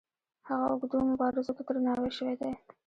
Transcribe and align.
هغو 0.47 0.65
اوږدو 0.71 0.97
مبارزو 1.11 1.55
ته 1.57 1.63
درناوی 1.67 2.11
شوی 2.17 2.35
دی. 2.41 2.51